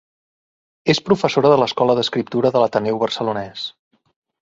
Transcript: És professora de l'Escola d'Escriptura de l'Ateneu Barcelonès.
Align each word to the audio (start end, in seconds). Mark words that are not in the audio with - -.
És 0.93 1.01
professora 1.09 1.53
de 1.53 1.59
l'Escola 1.65 1.99
d'Escriptura 2.01 2.55
de 2.57 2.65
l'Ateneu 2.67 3.01
Barcelonès. 3.07 3.73